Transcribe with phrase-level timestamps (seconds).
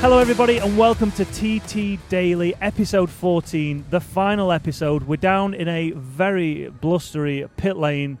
[0.00, 5.02] Hello, everybody, and welcome to TT Daily, episode 14, the final episode.
[5.02, 8.16] We're down in a very blustery pit lane.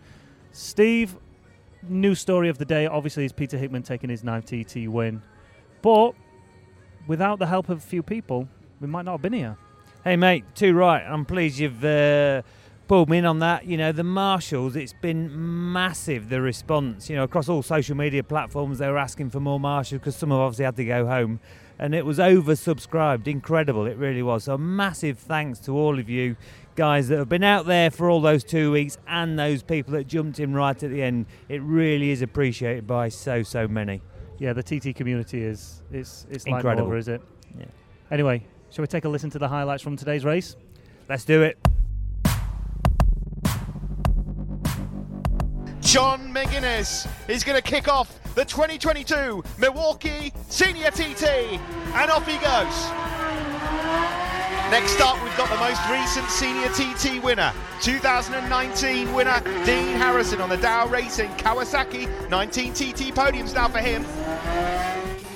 [0.52, 1.16] Steve,
[1.88, 5.22] new story of the day, obviously, is Peter Hickman taking his 9 TT win.
[5.80, 6.12] But
[7.06, 8.46] without the help of a few people,
[8.78, 9.56] we might not have been here.
[10.04, 11.02] Hey, mate, too right.
[11.02, 12.42] I'm pleased you've uh,
[12.88, 13.64] pulled me in on that.
[13.64, 17.08] You know, the marshals, it's been massive, the response.
[17.08, 20.28] You know, across all social media platforms, they were asking for more marshals because some
[20.28, 21.40] have obviously had to go home.
[21.80, 23.26] And it was oversubscribed.
[23.26, 24.44] Incredible, it really was.
[24.44, 26.36] So, massive thanks to all of you
[26.76, 30.06] guys that have been out there for all those two weeks and those people that
[30.06, 31.24] jumped in right at the end.
[31.48, 34.02] It really is appreciated by so, so many.
[34.38, 36.92] Yeah, the TT community is it's it's like no Incredible.
[36.92, 37.22] is it?
[37.58, 37.64] Yeah.
[38.10, 40.56] Anyway, shall we take a listen to the highlights from today's race?
[41.08, 41.58] Let's do it.
[45.80, 51.24] John McGuinness is going to kick off the 2022 Milwaukee Senior TT,
[51.92, 52.72] and off he goes.
[54.70, 60.48] Next up, we've got the most recent Senior TT winner, 2019 winner Dean Harrison on
[60.48, 64.04] the Dow Racing Kawasaki 19 TT podiums now for him.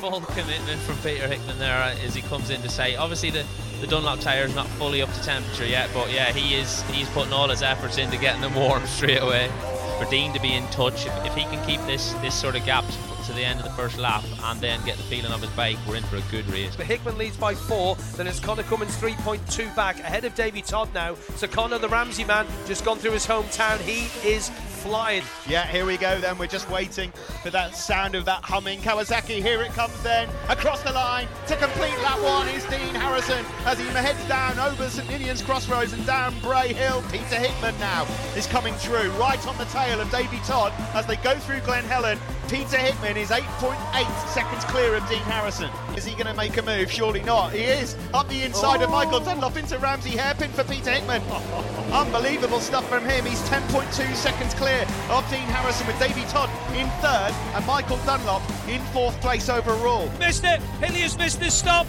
[0.00, 2.96] full commitment from Peter Hickman there uh, as he comes in to say.
[2.96, 3.44] Obviously, the,
[3.83, 7.11] the Dunlop tyre is not fully up to temperature yet, but yeah, he is he's
[7.11, 9.50] putting all his efforts into getting them warm straight away.
[9.98, 12.64] For Dean to be in touch, if, if he can keep this this sort of
[12.64, 12.84] gap
[13.27, 15.78] to the end of the first lap and then get the feeling of his bike,
[15.89, 16.77] we're in for a good race.
[16.77, 17.97] But Hickman leads by four.
[18.17, 21.14] Then it's Connor Cummins 3.2 back ahead of Davy Todd now.
[21.36, 23.81] So Connor, the Ramsey man, just gone through his hometown.
[23.81, 24.51] He is
[24.84, 25.22] flying.
[25.48, 26.36] Yeah, here we go then.
[26.36, 27.10] We're just waiting
[27.42, 29.42] for that sound of that humming Kawasaki.
[29.42, 30.28] Here it comes then.
[30.50, 34.86] Across the line to complete lap one is Dean Harrison as he heads down over
[34.90, 37.02] St Ninian's Crossroads and down Bray Hill.
[37.10, 41.16] Peter Hickman now is coming through right on the tail of Davy Todd as they
[41.16, 42.18] go through Glen Helen.
[42.50, 45.70] Peter Hickman is 8.8 seconds clear of Dean Harrison.
[45.96, 46.90] Is he going to make a move?
[46.90, 47.52] Surely not.
[47.52, 49.24] He is up the inside of Michael oh.
[49.24, 50.11] Dunlop into Ramsey.
[50.11, 51.23] Hairpin for Peter Hickman.
[51.92, 53.24] Unbelievable stuff from him.
[53.24, 58.42] He's 10.2 seconds clear of Dean Harrison with Davy Todd in third and Michael Dunlop
[58.68, 60.11] in fourth place overall.
[60.18, 60.61] Missed it.
[60.80, 61.86] Hillier's missed this stop.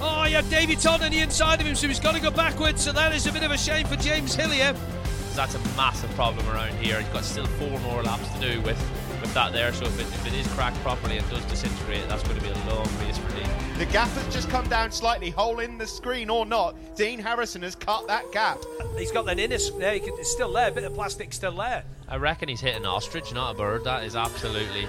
[0.00, 2.30] Oh, you have Davy Todd on the inside of him, so he's got to go
[2.30, 2.82] backwards.
[2.82, 4.74] So that is a bit of a shame for James Hillier.
[4.74, 4.74] Eh?
[5.34, 7.00] That's a massive problem around here.
[7.00, 8.78] He's got still four more laps to do with
[9.20, 9.72] with that there.
[9.72, 12.50] So if it, if it is cracked properly and does disintegrate, that's going to be
[12.50, 13.39] a long race for Dean.
[13.80, 16.76] The gap has just come down slightly, hole in the screen or not.
[16.96, 18.58] Dean Harrison has cut that gap.
[18.98, 19.56] He's got that inner.
[19.56, 20.68] There, He can, it's still there.
[20.68, 21.82] A bit of plastic still there.
[22.06, 23.84] I reckon he's hit an ostrich, not a bird.
[23.84, 24.86] That is absolutely,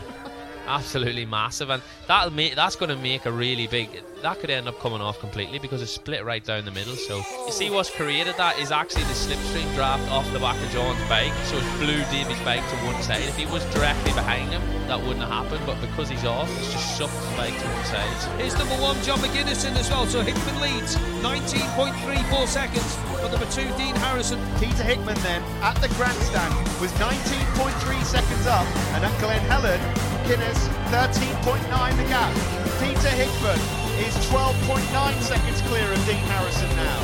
[0.67, 4.03] absolutely massive, and that'll make that's going to make a really big.
[4.22, 6.95] That could end up coming off completely because it's split right down the middle.
[6.95, 10.72] So you see, what's created that is actually the slipstream draft off the back of
[10.72, 13.22] John's bike, so it flew Davy's bike to one side.
[13.22, 15.66] If he was directly behind him, that wouldn't have happened.
[15.66, 18.39] But because he's off, it's just shoved his bike to one side.
[18.39, 20.05] Here's number one, John McGuinness in as well.
[20.05, 22.97] So Hickman leads 19.34 seconds.
[23.22, 24.39] But number two, Dean Harrison.
[24.59, 29.79] Peter Hickman then at the grandstand was 19.3 seconds up, and at Glen Helen,
[30.28, 32.32] Guinness 13.9 the gap.
[32.80, 33.59] Peter Hickman
[34.00, 37.00] is 12.9 seconds clear of Dean Harrison now.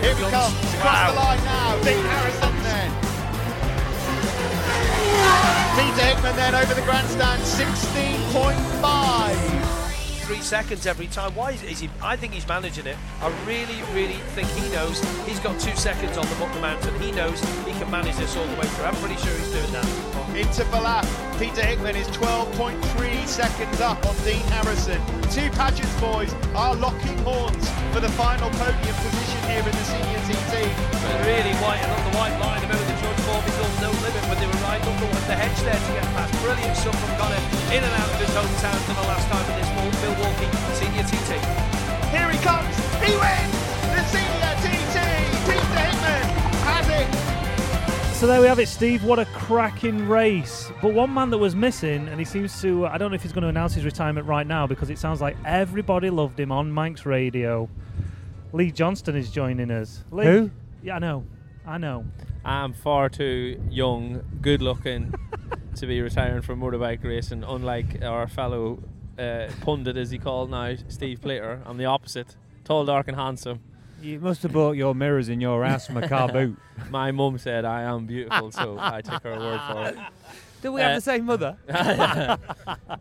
[0.00, 1.76] Here he comes across the line now.
[1.82, 2.90] Dean Harrison then.
[5.78, 10.24] Peter Hickman then over the grandstand, 16.5.
[10.26, 11.34] Three seconds every time.
[11.34, 11.88] Why is, is he?
[12.02, 12.96] I think he's managing it.
[13.20, 15.00] I really, really think he knows.
[15.26, 16.98] He's got two seconds on the, the mountain.
[17.00, 18.84] He knows he can manage this all the way through.
[18.84, 20.07] I'm pretty sure he's doing that.
[20.38, 21.02] Into Ballaugh.
[21.34, 22.78] Peter Hickman is 12.3
[23.26, 25.02] seconds up on Dean Harrison.
[25.34, 30.22] Two Padgett's boys are locking horns for the final podium position here in the senior
[30.30, 30.62] TT.
[31.26, 32.62] Really white along the white line.
[32.62, 35.58] Remember the George Foreman goal, no limit when they were right up the, the hedge
[35.66, 36.30] there to get past.
[36.38, 37.42] Brilliant stuff from Connor
[37.74, 39.97] in and out of his hometown for the last time in this Milwaukee
[48.18, 49.04] So there we have it, Steve.
[49.04, 50.72] What a cracking race.
[50.82, 53.30] But one man that was missing, and he seems to, I don't know if he's
[53.30, 56.74] going to announce his retirement right now because it sounds like everybody loved him on
[56.74, 57.68] Manx Radio.
[58.52, 60.02] Lee Johnston is joining us.
[60.10, 60.50] Lee, Who?
[60.82, 61.26] Yeah, I know.
[61.64, 62.06] I know.
[62.44, 65.14] I'm far too young, good looking
[65.76, 68.82] to be retiring from motorbike racing, unlike our fellow
[69.16, 71.62] uh, pundit, as he called now, Steve Plater.
[71.64, 72.34] I'm the opposite.
[72.64, 73.60] Tall, dark, and handsome.
[74.00, 76.56] You must have bought your mirrors in your ass from a car boot.
[76.90, 79.96] My mum said I am beautiful, so I took her word for it.
[80.62, 81.56] Do we Uh, have the same mother?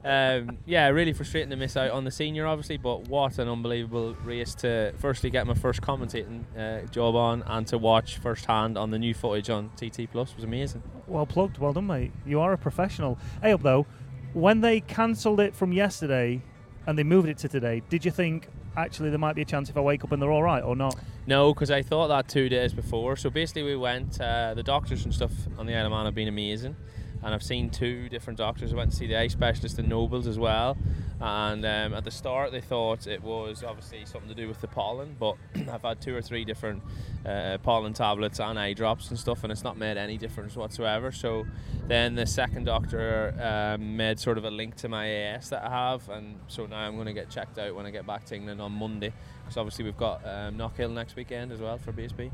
[0.05, 4.15] um, yeah, really frustrating to miss out on the senior, obviously, but what an unbelievable
[4.23, 8.91] race to firstly get my first commentating uh, job on and to watch firsthand on
[8.91, 10.83] the new footage on TT Plus was amazing.
[11.07, 11.57] Well plugged.
[11.57, 12.11] Well done, mate.
[12.25, 13.17] You are a professional.
[13.41, 13.85] Hey, up though,
[14.33, 16.41] when they cancelled it from yesterday,
[16.85, 18.47] and they moved it to today, did you think
[18.77, 20.75] actually there might be a chance if I wake up and they're all right or
[20.75, 20.95] not?
[21.25, 23.17] No, because I thought that two days before.
[23.17, 24.21] So basically, we went.
[24.21, 26.75] Uh, the doctors and stuff on the Isle of Man have been amazing,
[27.23, 28.71] and I've seen two different doctors.
[28.71, 30.77] I went to see the eye specialist in Nobles as well.
[31.19, 34.67] And um, at the start, they thought it was obviously something to do with the
[34.67, 35.35] pollen, but
[35.71, 36.83] I've had two or three different
[37.25, 41.11] uh, pollen tablets and eye drops and stuff, and it's not made any difference whatsoever.
[41.11, 41.45] So
[41.87, 45.69] then the second doctor um, made sort of a link to my AS that I
[45.69, 48.35] have, and so now I'm going to get checked out when I get back to
[48.35, 49.11] England on Monday,
[49.41, 52.31] because obviously we've got um, Knockhill next weekend as well for BSB.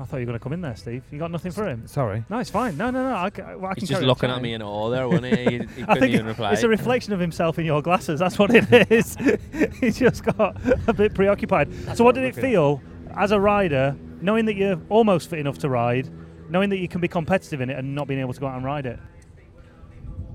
[0.00, 1.02] I thought you were going to come in there, Steve.
[1.10, 1.86] You got nothing for him?
[1.88, 2.24] Sorry.
[2.30, 2.76] No, it's fine.
[2.76, 3.16] No, no, no.
[3.16, 4.42] I, ca- well, I can He's just carry on looking at chatting.
[4.44, 5.44] me in awe there, wasn't he?
[5.44, 6.52] He, he couldn't even reply.
[6.52, 8.20] it's a reflection of himself in your glasses.
[8.20, 9.16] That's what it is.
[9.80, 10.56] He's just got
[10.86, 11.96] a bit preoccupied.
[11.96, 12.80] so, what did it feel
[13.16, 16.08] as a rider, knowing that you're almost fit enough to ride,
[16.48, 18.54] knowing that you can be competitive in it, and not being able to go out
[18.56, 19.00] and ride it?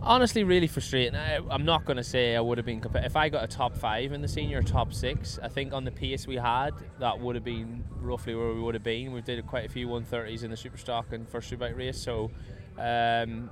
[0.03, 1.15] Honestly really frustrating.
[1.15, 3.47] I, I'm not going to say I would have been compa- if I got a
[3.47, 5.39] top five in the senior, top six.
[5.41, 8.75] I think on the pace we had, that would have been roughly where we would
[8.75, 9.11] have been.
[9.13, 12.31] We did quite a few 130s in the Superstock and first Superbike race, so.
[12.77, 13.49] Um,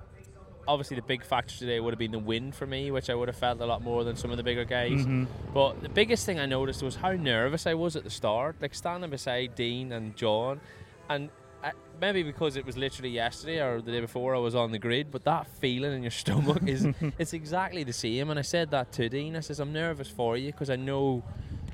[0.67, 3.27] Obviously, the big factor today would have been the wind for me, which I would
[3.27, 4.91] have felt a lot more than some of the bigger guys.
[5.07, 5.25] Mhm.
[5.55, 8.75] But the biggest thing I noticed was how nervous I was at the start, like
[8.75, 10.61] standing beside Dean and John,
[11.09, 11.29] and
[11.63, 14.79] I, maybe because it was literally yesterday or the day before I was on the
[14.79, 16.87] grid, but that feeling in your stomach is
[17.19, 18.29] it's exactly the same.
[18.29, 19.35] And I said that to Dean.
[19.35, 21.23] I says I'm nervous for you because I know.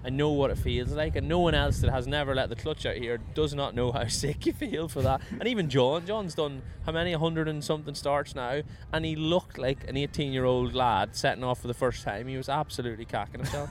[0.06, 2.56] I know what it feels like, and no one else that has never let the
[2.56, 5.22] clutch out here does not know how sick you feel for that.
[5.31, 8.62] And even John, John's done how many, a hundred and something starts now,
[8.94, 12.28] and he looked like an 18 year old lad setting off for the first time.
[12.28, 13.69] He was absolutely cacking himself.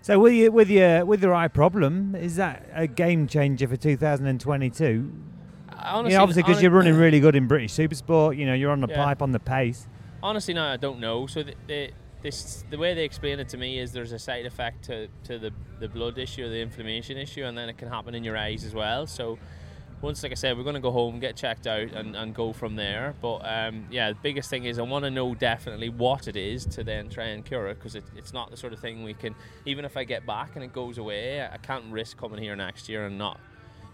[0.02, 3.76] So with your with your with your eye problem, is that a game changer for
[3.76, 5.12] 2022?
[5.82, 8.38] Honestly, you know, obviously because you're running really good in British Supersport.
[8.38, 9.04] You know, you're on the Yeah.
[9.06, 9.88] pipe on the pace.
[10.22, 11.28] Honestly, no, I don't know.
[11.28, 11.92] So the, the
[12.22, 15.40] this the way they explain it to me is there's a side effect to, to
[15.40, 18.64] the, the blood issue the inflammation issue, and then it can happen in your eyes
[18.64, 19.08] as well.
[19.08, 19.38] So
[20.02, 22.54] once, like I said, we're going to go home, get checked out, and, and go
[22.54, 23.16] from there.
[23.22, 26.66] But um, yeah, the biggest thing is I want to know definitely what it is
[26.68, 29.14] to then try and cure it because it, it's not the sort of thing we
[29.14, 29.36] can.
[29.66, 32.88] Even if I get back and it goes away, I can't risk coming here next
[32.88, 33.40] year and not.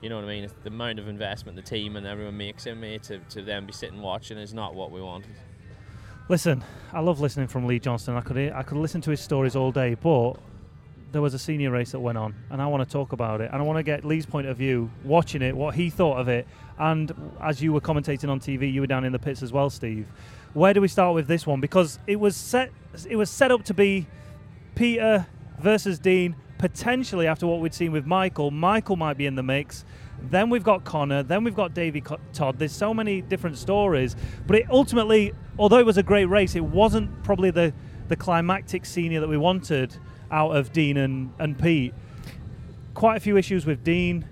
[0.01, 0.43] You know what I mean?
[0.43, 3.65] It's the amount of investment the team and everyone makes in me to, to then
[3.65, 5.31] be sitting watching is not what we wanted.
[6.27, 8.15] Listen, I love listening from Lee Johnston.
[8.15, 10.33] I could I could listen to his stories all day, but
[11.15, 13.49] there was a senior race that went on, and I want to talk about it,
[13.53, 16.27] and I want to get Lee's point of view, watching it, what he thought of
[16.27, 16.45] it,
[16.77, 17.09] and
[17.41, 20.07] as you were commentating on TV, you were down in the pits as well, Steve.
[20.51, 21.61] Where do we start with this one?
[21.61, 22.69] Because it was set,
[23.07, 24.07] it was set up to be
[24.75, 25.25] Peter
[25.57, 28.51] versus Dean, potentially after what we'd seen with Michael.
[28.51, 29.85] Michael might be in the mix.
[30.21, 31.23] Then we've got Connor.
[31.23, 32.03] Then we've got Davy
[32.33, 32.59] Todd.
[32.59, 34.17] There's so many different stories,
[34.47, 37.73] but it ultimately, although it was a great race, it wasn't probably the
[38.09, 39.95] the climactic senior that we wanted
[40.35, 41.93] out of Dean and, and Pete.
[42.93, 44.25] Quite a few issues with Dean.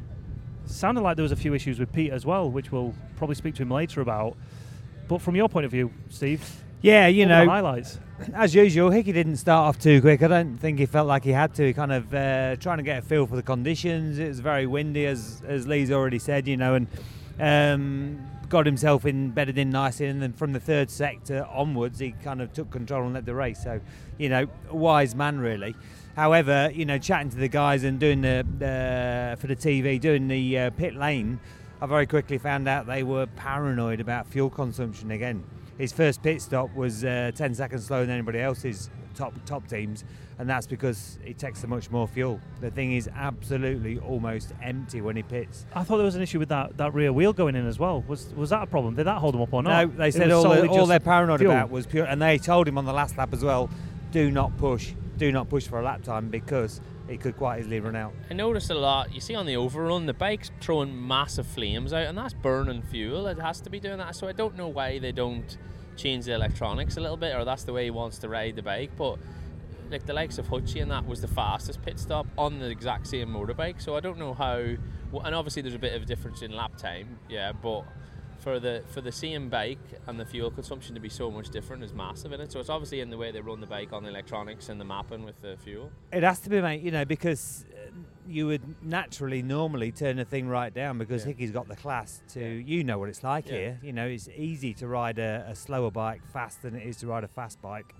[0.65, 3.55] Sounded like there was a few issues with Pete as well, which we'll probably speak
[3.55, 4.35] to him later about.
[5.07, 6.41] But from your point of view, Steve,
[6.81, 7.99] Yeah, you what were the know, highlights.
[8.33, 10.21] as usual, Hickey didn't start off too quick.
[10.23, 11.65] I don't think he felt like he had to.
[11.67, 14.19] He kind of uh, trying to get a feel for the conditions.
[14.19, 16.87] It was very windy, as as Lee's already said, you know, and
[17.39, 19.33] um, got himself in
[19.69, 20.07] nicely.
[20.07, 23.35] And then from the third sector onwards, he kind of took control and led the
[23.35, 23.63] race.
[23.63, 23.79] So,
[24.17, 25.75] you know, a wise man really.
[26.15, 30.27] However, you know, chatting to the guys and doing the uh, for the TV, doing
[30.27, 31.39] the uh, pit lane,
[31.81, 35.43] I very quickly found out they were paranoid about fuel consumption again.
[35.77, 40.03] His first pit stop was uh, 10 seconds slower than anybody else's top top teams,
[40.39, 42.39] and that's because he takes so much more fuel.
[42.61, 45.65] The thing is absolutely almost empty when he pits.
[45.73, 48.03] I thought there was an issue with that, that rear wheel going in as well.
[48.07, 48.95] Was was that a problem?
[48.95, 49.87] Did that hold him up or not?
[49.89, 51.51] No, they said all, solely they, all just they're paranoid fuel.
[51.51, 53.69] about was pure, and they told him on the last lap as well,
[54.11, 57.79] do not push, do not push for a lap time because it could quite easily
[57.79, 58.13] run out.
[58.29, 59.13] I noticed a lot.
[59.13, 63.27] You see on the overrun, the bike's throwing massive flames out, and that's burning fuel.
[63.27, 64.15] It has to be doing that.
[64.15, 65.57] So I don't know why they don't
[65.95, 68.61] change the electronics a little bit, or that's the way he wants to ride the
[68.61, 68.91] bike.
[68.97, 69.19] But
[69.91, 73.07] like the likes of Hutchie and that was the fastest pit stop on the exact
[73.07, 73.81] same motorbike.
[73.81, 74.63] So I don't know how.
[75.11, 77.51] Well, and obviously there's a bit of a difference in lap time, yeah.
[77.51, 77.83] But
[78.39, 81.83] for the for the same bike and the fuel consumption to be so much different
[81.83, 82.51] is massive in it.
[82.51, 84.85] So it's obviously in the way they run the bike on the electronics and the
[84.85, 85.91] mapping with the fuel.
[86.11, 87.91] It has to be, mate, you know, because uh,
[88.27, 91.27] you would naturally normally turn the thing right down because Yeah.
[91.29, 92.63] Hickey's got the class to, Yeah.
[92.77, 93.51] you know what it's like Yeah.
[93.53, 93.79] here.
[93.83, 97.07] You know, it's easy to ride a, a slower bike fast than it is to
[97.07, 97.93] ride a fast bike.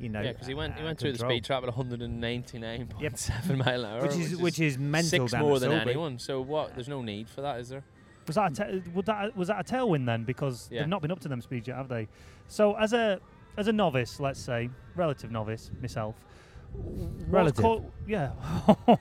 [0.00, 3.56] You know, Yeah, because he went he uh, went through the speed trap at 199.7
[3.56, 5.28] mile an hour, which is which is mental.
[5.28, 5.80] six more than Sulby.
[5.88, 6.18] anyone.
[6.18, 6.74] So what?
[6.74, 7.82] There's no need for that, is there?
[8.26, 10.24] Was that a ta- would that was that a tailwind then?
[10.24, 10.80] Because Yeah.
[10.80, 12.08] they've not been up to them speeds yet, have they?
[12.46, 13.20] So as a
[13.56, 16.14] as a novice, let's say, relative novice, myself.
[16.72, 17.62] what's Relative.
[17.64, 18.28] cau- yeah.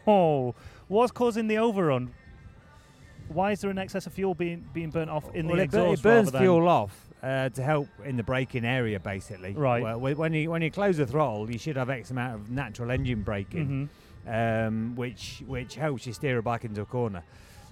[0.88, 2.14] What's causing the overrun?
[3.30, 5.66] Why is there an excess of fuel being being burnt off in well, the it,
[5.66, 6.00] exhaust?
[6.00, 9.54] it burns fuel off uh, to help in the braking area, basically.
[9.54, 9.82] Right.
[9.84, 12.92] Well, when you when you close the throttle, you should have X amount of natural
[12.92, 13.90] engine braking,
[14.28, 14.68] Mhm.
[14.68, 17.24] um, which which helps you steer a bike into a corner.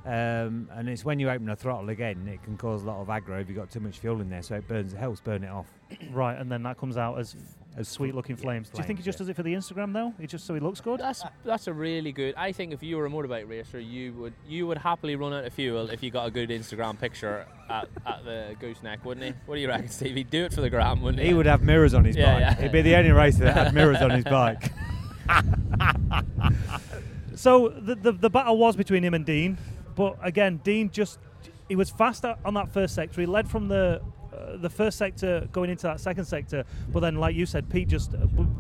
[0.06, 3.08] Um, and it's when you open the throttle again, it can cause a lot of
[3.08, 4.44] aggro if you've got too much fuel in there.
[4.44, 5.66] So it burns, it helps burn it off.
[6.12, 7.36] Right, and then that comes out as
[7.78, 8.70] As sweet looking yeah, flames.
[8.70, 9.24] Do you think he just yeah.
[9.24, 10.14] does it for the Instagram though?
[10.18, 11.02] It just so he looks good?
[11.02, 12.34] That's that's a really good.
[12.36, 15.44] I think if you were a motorbike racer, you would you would happily run out
[15.44, 19.34] of fuel if you got a good Instagram picture at, at the gooseneck, wouldn't he?
[19.46, 20.16] What do you reckon, Steve?
[20.16, 21.28] He'd do it for the gram, wouldn't he?
[21.28, 22.40] He would have mirrors on his Yeah, bike.
[22.42, 22.62] yeah.
[22.64, 24.72] He'd be the only racer that had mirrors on his bike.
[27.36, 29.58] So the, the the battle was between him and Dean,
[29.96, 31.20] but again, Dean just
[31.68, 33.22] he was faster on that first sector.
[33.22, 34.02] He led from the
[34.36, 37.88] uh, the first sector going into that second sector, but then, like you said, Pete
[37.88, 38.14] just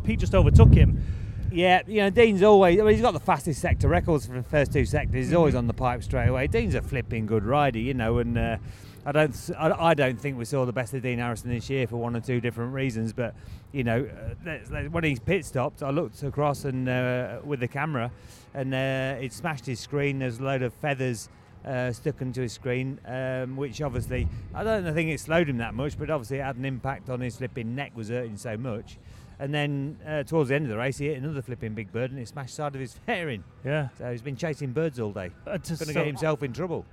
[0.04, 1.04] Pete just overtook him.
[1.52, 4.44] Yeah, you know, Dean's always, I mean, he's got the fastest sector records for the
[4.44, 5.28] first two sectors.
[5.28, 6.48] He's always on the pipe straight away.
[6.48, 8.58] Dean's a flipping good rider, you know, and uh,
[9.06, 11.98] I don't, I don't think we saw the best of Dean Harrison this year for
[11.98, 13.14] one or two different reasons.
[13.14, 13.36] But
[13.72, 14.10] you know,
[14.46, 18.12] uh, when he pit stopped, I looked across and uh, with the camera,
[18.54, 20.20] and uh, it smashed his screen.
[20.20, 21.30] There's a load of feathers.
[21.66, 25.74] Uh, stuck into his screen, um, which obviously I don't think it slowed him that
[25.74, 29.00] much, but obviously it had an impact on his flipping neck was hurting so much.
[29.40, 32.12] And then uh, towards the end of the race, he hit another flipping big bird
[32.12, 33.44] and it smashed the side of his fairing.
[33.66, 35.32] Yeah, So he's been chasing birds all day.
[35.48, 36.86] uh, Going to get himself in trouble.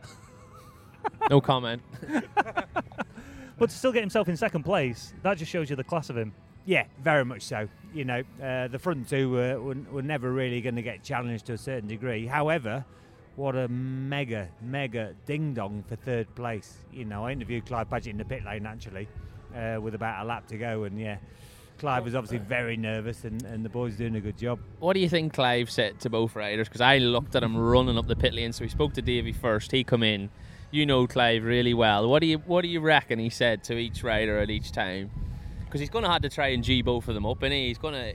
[1.31, 1.83] no comment.
[3.59, 6.17] but to still get himself in second place, that just shows you the class of
[6.17, 6.33] him.
[6.65, 7.69] Yeah, very much so.
[7.93, 11.47] You know, uh, the front two uh, were, were never really going to get challenged
[11.47, 12.27] to a certain degree.
[12.27, 12.85] However,
[13.37, 16.77] what a mega, mega ding dong for third place.
[16.93, 19.09] You know, I interviewed Clive Padgett in the pit lane actually
[19.57, 21.17] uh, with about a lap to go, and yeah,
[21.79, 24.61] Clive was obviously very nervous, and, and the boys doing a good job.
[24.79, 26.69] What do you think Clive said to both riders?
[26.69, 29.33] Because I looked at him running up the pit lane, so he spoke to Davey
[29.33, 29.73] first.
[29.73, 30.31] He come in.
[30.71, 32.09] You know Clive really well.
[32.09, 35.11] What do you What do you reckon he said to each rider at each time?
[35.65, 37.69] Because he's going to have to try and g both of them up, and he?
[37.69, 38.15] he's going to.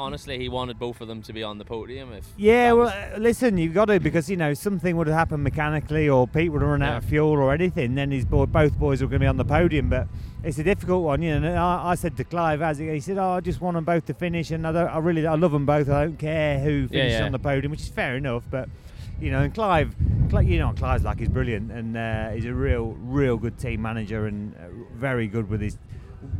[0.00, 2.10] Honestly, he wanted both of them to be on the podium.
[2.14, 5.44] If Yeah, well, uh, listen, you've got to because you know something would have happened
[5.44, 6.92] mechanically, or Pete would have run Yeah.
[6.92, 7.94] out of fuel or anything.
[7.96, 10.08] Then his boy, both boys were going to be on the podium, but
[10.42, 11.20] it's a difficult one.
[11.20, 13.60] You know, and I, I said to Clive as he, he said, "Oh, I just
[13.60, 15.90] want them both to finish, and I, don't, I really, I love them both.
[15.90, 17.26] I don't care who finishes yeah.
[17.26, 18.44] on the podium, which is fair enough.
[18.50, 18.70] But
[19.20, 19.94] you know, and Clive,
[20.30, 23.82] Cli- you know, Clive's like he's brilliant, and uh, he's a real, real good team
[23.82, 24.60] manager, and uh,
[24.94, 25.76] very good with his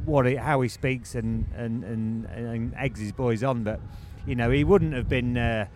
[0.05, 3.63] what he, how he speaks and and, and and eggs his boys on.
[3.63, 3.81] But
[4.27, 5.37] you know, he wouldn't have been.
[5.37, 5.67] Uh,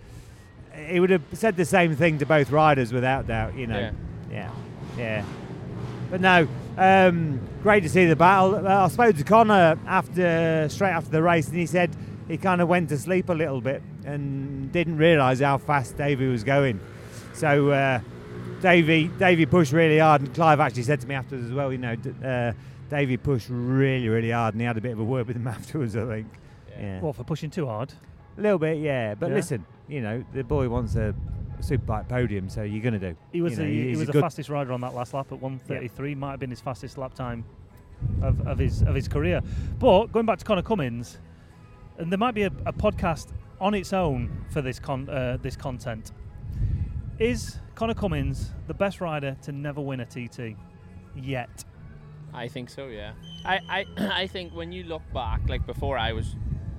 [0.87, 3.55] he would have said the same thing to both riders without doubt.
[3.55, 3.93] You know, Yeah.
[4.31, 4.51] yeah,
[4.99, 5.25] yeah.
[6.11, 8.67] But no, um, great to see the battle.
[8.67, 11.91] Uh, I spoke to Connor after straight after the race, and he said
[12.29, 16.27] he kind of went to sleep a little bit and didn't realise how fast Davey
[16.27, 16.81] was going.
[17.33, 18.01] So uh,
[18.61, 21.73] Davey, Davey pushed really hard, and Clive actually said to me afterwards as well.
[21.73, 22.53] You know, uh,
[22.95, 25.47] Davey pushed really, really hard, and he had a bit of a word with him
[25.59, 25.97] afterwards.
[25.97, 26.27] I think.
[26.79, 27.01] Yeah.
[27.01, 27.93] Well, for pushing too hard.
[28.39, 29.15] A little bit, yeah.
[29.15, 29.35] But Yeah.
[29.37, 31.15] listen, you know, the boy wants a
[31.61, 33.17] superbike podium, so you're going to do.
[33.33, 35.33] He was You know, the, he he's was the fastest rider on that last lap
[35.33, 36.15] at 133.
[36.15, 37.45] Might have been his fastest lap time
[38.23, 39.41] of, of his of his career.
[39.79, 41.19] But going back to Connor Cummins,
[41.99, 45.57] and there might be a, a podcast on its own for this con uh, this
[45.57, 46.13] content.
[47.19, 50.57] Is Connor Cummins the best rider to never win a TT
[51.17, 51.65] yet?
[52.35, 53.13] I think so, yeah.
[53.45, 53.87] I, I,
[54.23, 56.35] I think when you look back, like before I was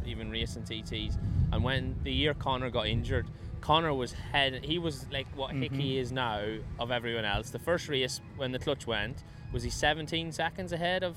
[0.05, 1.17] even racing TTs,
[1.51, 3.27] and when the year Connor got injured,
[3.61, 4.63] Connor was head.
[4.63, 6.43] He was like what Hickey is now
[6.77, 7.49] of everyone else.
[7.49, 11.15] The first race when the clutch went, was he 17 seconds ahead of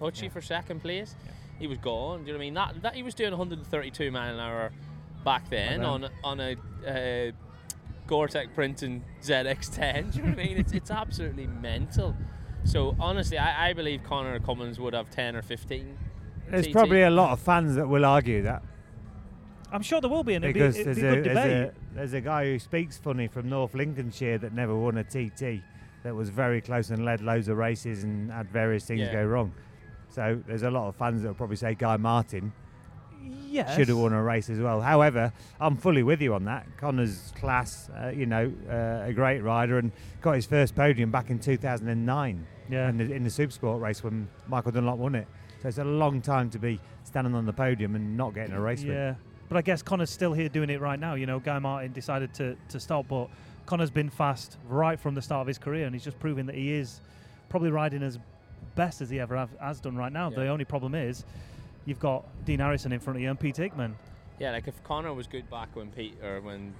[0.00, 1.14] Hutchie for second place?
[1.58, 2.20] He was gone.
[2.20, 2.54] Do you know what I mean?
[2.54, 4.72] That, that he was doing 132 mile an hour
[5.24, 6.56] back then on on a.
[6.86, 7.32] Uh,
[8.06, 10.10] Gore-Tex printing ZX10.
[10.10, 10.58] Do you know what I mean?
[10.58, 12.16] It's, it's absolutely mental.
[12.64, 15.96] So honestly, I, I believe Connor Cummins would have 10 or 15.
[16.50, 16.72] There's TT.
[16.72, 18.62] probably a lot of fans that will argue that
[19.72, 21.36] I'm sure there will be, and it'd be, because it'd there's be a a, good
[21.36, 25.04] there's, a, there's a guy who speaks funny from North Lincolnshire that never won a
[25.04, 25.62] TT
[26.02, 29.12] that was very close and led loads of races and had various things Yeah.
[29.12, 29.52] go wrong.
[30.08, 32.52] So there's a lot of fans that will probably say Guy Martin
[33.48, 33.76] yes.
[33.76, 34.80] should have won a race as well.
[34.80, 36.66] However, I'm fully with you on that.
[36.76, 41.30] Connor's class, uh, you know, uh, a great rider and got his first podium back
[41.30, 42.88] in 2009 Yeah.
[42.88, 45.26] in the, in the Supersport race when Michael Dunlop won it.
[45.62, 48.60] So it's a long time to be standing on the podium and not getting a
[48.60, 48.92] race win.
[48.92, 49.14] Yeah,
[49.48, 51.14] but I guess Connor's still here doing it right now.
[51.14, 53.28] You know, Guy Martin decided to, to stop, but
[53.66, 56.54] Connor's been fast right from the start of his career, and he's just proving that
[56.54, 57.00] he is
[57.50, 58.18] probably riding as
[58.74, 60.30] best as he ever have, has done right now.
[60.30, 61.24] The only problem is
[61.84, 63.96] you've got Dean Harrison in front of you and Pete Hickman.
[64.38, 66.74] Yeah, like if Connor was good back when Pete or when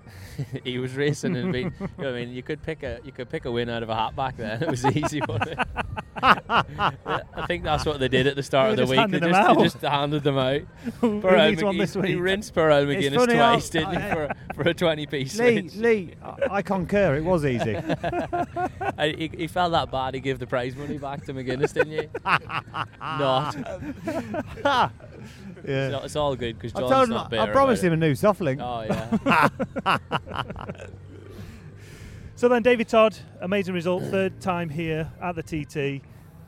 [0.64, 3.28] he was racing and being, you know I mean, you could pick a you could
[3.28, 4.62] pick a win out of a hat back then.
[4.62, 5.58] It was easy, it?
[6.22, 9.10] I think that's what they did at the start They of the week.
[9.10, 10.62] They just, they just handed them out.
[11.00, 14.68] Who Burrell needs one McGee- this He rinsed It's McGuinness twice, didn't he, for, for
[14.68, 15.76] a 20 piece Lee, switch?
[15.76, 17.16] Lee, I, I concur.
[17.16, 17.76] It was easy.
[18.98, 21.92] I, he, he felt that bad he gave the prize money back to McGuinness, didn't
[21.92, 22.08] you?
[23.00, 23.56] Not.
[25.66, 25.90] yeah.
[25.90, 28.60] So it's all good because John's not I promised him a new soft link.
[28.62, 29.98] Oh yeah.
[32.42, 36.02] So then, David Todd, amazing result, third time here at the TT.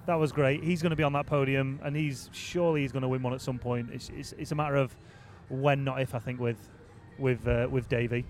[0.06, 0.62] That was great.
[0.62, 3.32] He's going to be on that podium, and he's surely he's going to win one
[3.32, 3.88] at some point.
[3.92, 4.94] It's, it's, it's a matter of
[5.48, 6.14] when, not if.
[6.14, 6.58] I think with
[7.18, 8.24] with uh, with Davey.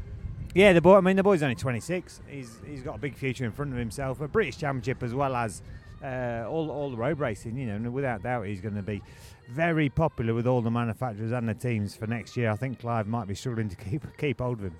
[0.55, 0.97] Yeah, the boy.
[0.97, 2.21] I mean, the boy's only 26.
[2.29, 4.21] He's he's got a big future in front of himself.
[4.21, 5.63] A British Championship as well as
[6.03, 7.57] uh, all all the road racing.
[7.57, 9.03] You know, without doubt, he's going to be
[9.51, 12.51] very popular with all the manufacturers and the teams for next year.
[12.51, 14.77] I think Clive might be struggling to keep keep hold of him.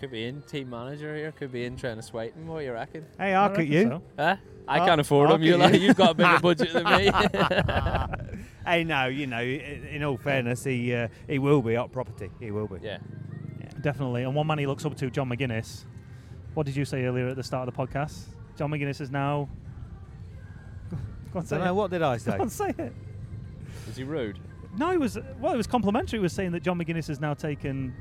[0.00, 1.30] Could be in team manager here.
[1.32, 2.46] Could be in trying to swipe him.
[2.48, 3.04] What you reckon?
[3.18, 3.82] Hey, I'll reckon cut you.
[3.84, 4.02] so.
[4.18, 4.36] Huh?
[4.66, 5.42] I I'll- can't afford I'll him.
[5.42, 5.80] You get like, you.
[5.80, 7.10] you've got a bigger budget than me.
[8.66, 12.30] hey, no, you know, in all fairness, he uh, he will be up property.
[12.40, 12.76] He will be.
[12.82, 12.98] yeah.
[13.82, 14.22] Definitely.
[14.24, 15.84] And one man he looks up to, John McGuinness.
[16.54, 18.24] What did you say earlier at the start of the podcast?
[18.56, 19.48] John McGuinness is now.
[21.32, 22.38] Go on, say Don't know what did I Go say?
[22.38, 22.92] on, say it.
[23.88, 24.38] Is he rude?
[24.76, 25.52] No, he was well.
[25.52, 26.18] It was complimentary.
[26.18, 27.94] It was saying that John McGuinness has now taken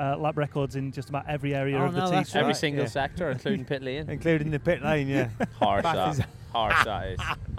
[0.00, 2.12] uh, lap records in just about every area Oh, of the no, T.
[2.12, 2.88] that's Every right, single yeah.
[2.90, 4.08] sector, including pit lane.
[4.08, 5.28] Including the pit lane, yeah.
[5.58, 6.28] Harsh Bath is- that.
[6.52, 7.20] Harsh that is.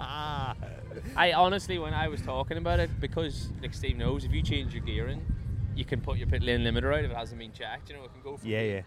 [1.16, 4.74] I honestly, when I was talking about it, because like Steve knows, if you change
[4.74, 5.24] your gearing,
[5.74, 7.88] you can put your pit lane limiter out if it hasn't been checked.
[7.88, 8.80] You know, it can go from yeah, yeah.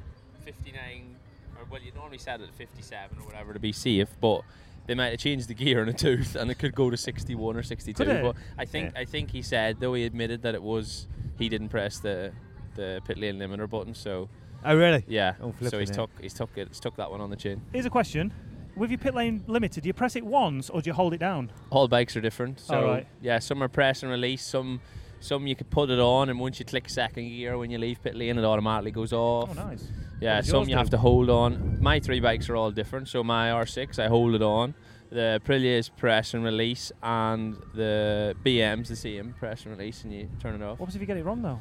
[0.43, 1.15] 59,
[1.57, 4.41] or well, you normally set it at 57 or whatever to be safe, but
[4.85, 7.57] they might have changed the gear in a tooth and it could go to 61
[7.57, 8.05] or 62.
[8.05, 11.08] But I think I think he said though he admitted that it was
[11.39, 12.32] he didn't press the
[12.75, 13.93] the pit lane limiter button.
[13.93, 14.29] So
[14.63, 15.03] Oh, really?
[15.07, 17.61] yeah, Oh, so he's took he's took it he's took that one on the chin.
[17.73, 18.33] Here's a question:
[18.75, 21.19] With your pit lane limited, do you press it once or do you hold it
[21.19, 21.51] down?
[21.69, 22.59] All bikes are different.
[22.59, 23.07] So Alright.
[23.21, 24.43] yeah, some are press and release.
[24.43, 24.81] Some
[25.19, 28.01] some you could put it on, and once you click second gear when you leave
[28.03, 29.49] pit lane, it automatically goes off.
[29.51, 29.88] Oh, nice.
[30.21, 31.77] Yeah, some you have to hold on.
[31.81, 33.07] My three bikes are all different.
[33.09, 34.73] So my R6, I hold it on.
[35.11, 40.13] The Aprilia is press and release, and the BM's the same press and release, and
[40.13, 40.79] you turn it off.
[40.79, 41.59] What was if you get it wrong though?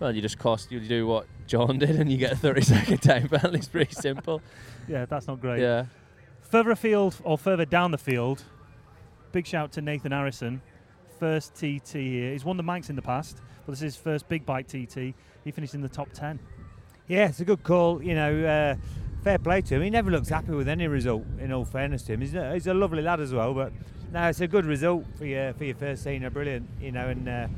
[0.00, 2.98] Well, you just cost you do what John did, and you get a 30 second
[3.02, 3.58] time penalty.
[3.58, 4.42] It's pretty simple.
[4.88, 5.60] Yeah, that's not great.
[5.60, 5.84] Yeah.
[6.40, 8.42] Further afield or further down the field,
[9.32, 10.62] big shout to Nathan Harrison,
[11.20, 12.32] first TT here.
[12.32, 15.12] He's won the Manx in the past, but this is his first big bike TT.
[15.44, 16.38] He finished in the top ten.
[17.06, 18.02] Yeah, it's a good call.
[18.02, 18.74] You know, uh,
[19.22, 19.82] fair play to him.
[19.82, 21.24] He never looks happy with any result.
[21.38, 23.52] In all fairness to him, he's a, he's a lovely lad as well.
[23.52, 23.74] But
[24.10, 26.30] no, it's a good result for your for your first senior.
[26.30, 26.66] Brilliant.
[26.80, 27.48] You know, and uh,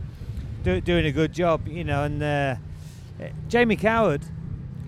[0.62, 1.66] do, doing a good job.
[1.68, 2.56] You know, and uh,
[3.48, 4.22] Jamie Coward.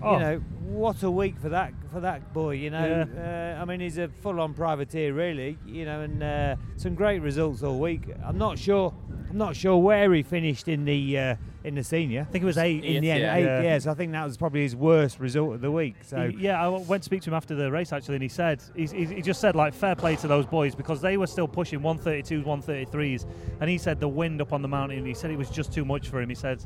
[0.01, 0.13] Oh.
[0.13, 2.55] You know, what a week for that for that boy.
[2.55, 5.57] You know, uh, I mean, he's a full-on privateer, really.
[5.65, 8.09] You know, and uh, some great results all week.
[8.25, 8.93] I'm not sure.
[9.29, 12.21] I'm not sure where he finished in the uh, in the senior.
[12.21, 12.83] I think it was eight.
[12.83, 13.35] In the end, yeah.
[13.35, 13.61] eight, Yeah.
[13.61, 13.79] yeah.
[13.79, 15.95] So I think that was probably his worst result of the week.
[16.01, 18.29] So He- yeah, I went to speak to him after the race actually, and he
[18.29, 21.25] said he's, he's, he just said like fair play to those boys because they were
[21.25, 23.25] still pushing 132s, 133s,
[23.61, 25.05] and he said the wind up on the mountain.
[25.05, 26.29] He said it was just too much for him.
[26.29, 26.63] He said,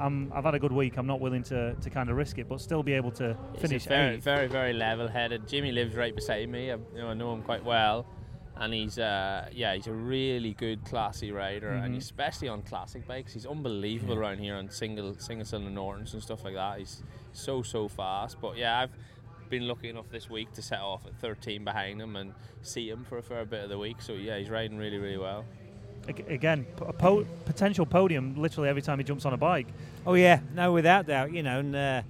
[0.00, 0.96] I'm, "I've had a good week.
[0.96, 3.60] I'm not willing to, to kind of risk it, but still be able to He's
[3.62, 5.48] finish a very, very, very level-headed.
[5.48, 6.70] Jimmy lives right beside me.
[6.70, 8.06] I, you know, I know him quite well,
[8.56, 11.98] and he's, uh, yeah, he's a really good, classy rider, and Mhm.
[11.98, 16.54] especially on classic bikes, he's unbelievable around here on single, single-cylinder Nortons and stuff like
[16.54, 16.78] that.
[16.78, 17.02] He's
[17.32, 18.40] so, so fast.
[18.40, 18.90] But yeah, I've
[19.48, 23.04] been lucky enough this week to set off at 13 behind him and see him
[23.04, 24.02] for a fair bit of the week.
[24.02, 25.44] So yeah, he's riding really, really well.
[26.28, 29.66] Again, a po- potential podium literally every time he jumps on a bike.
[30.06, 32.02] Oh yeah, no, without doubt, you know, and uh,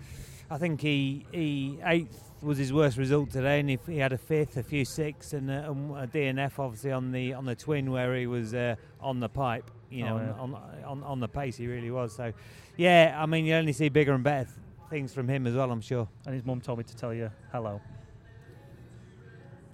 [0.50, 4.18] I think he he eighth was his worst result today, and he, he had a
[4.18, 7.90] fifth, a few sixths, and a, and a DNF obviously on the on the twin
[7.90, 10.42] where he was uh, on the pipe, you know, Oh, yeah.
[10.42, 12.14] on, on on the pace he really was.
[12.14, 12.32] So,
[12.76, 14.56] yeah, I mean, you only see bigger and better th-
[14.90, 16.08] things from him as well, I'm sure.
[16.26, 17.80] And his mum told me to tell you hello.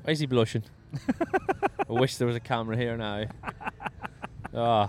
[0.02, 0.64] Why is he blushing?
[1.88, 3.24] I wish there was a camera here now.
[4.56, 4.88] Ah,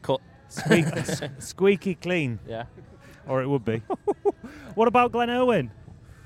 [0.00, 0.18] cut.
[0.48, 0.86] Squeak,
[1.40, 2.38] squeaky clean.
[2.48, 2.64] Yeah.
[3.28, 3.82] Or it would be.
[4.74, 5.70] what about Glenn Irwin?